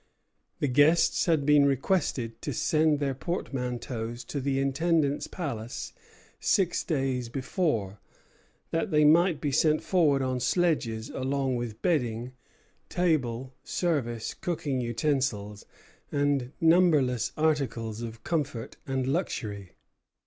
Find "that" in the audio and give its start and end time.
8.71-8.89